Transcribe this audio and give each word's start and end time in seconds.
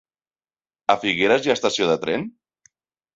A 0.93 0.95
Figueres 1.03 1.45
hi 1.47 1.51
ha 1.51 1.55
estació 1.57 1.91
de 1.91 1.99
tren? 2.07 2.25